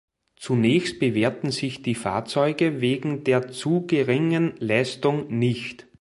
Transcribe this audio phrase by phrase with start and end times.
[0.35, 5.85] Zunächst bewährten sich die Fahrzeuge wegen der zu geringen Leistung nicht.